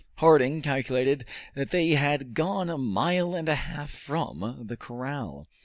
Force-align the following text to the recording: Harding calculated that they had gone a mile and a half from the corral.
Harding 0.15 0.63
calculated 0.63 1.25
that 1.53 1.69
they 1.69 1.89
had 1.91 2.33
gone 2.33 2.71
a 2.71 2.77
mile 2.79 3.35
and 3.35 3.47
a 3.47 3.53
half 3.53 3.91
from 3.91 4.63
the 4.65 4.75
corral. 4.75 5.47